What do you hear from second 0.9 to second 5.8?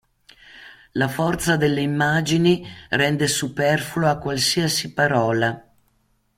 La forza delle immagini rende superflua qualsiasi parola.